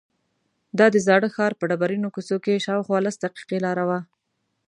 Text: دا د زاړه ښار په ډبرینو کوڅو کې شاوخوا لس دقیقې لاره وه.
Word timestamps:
دا 0.77 0.85
د 0.93 0.97
زاړه 1.07 1.29
ښار 1.35 1.51
په 1.57 1.63
ډبرینو 1.69 2.13
کوڅو 2.15 2.37
کې 2.43 2.63
شاوخوا 2.65 2.97
لس 3.05 3.15
دقیقې 3.23 3.57
لاره 3.65 3.83
وه. 3.89 3.99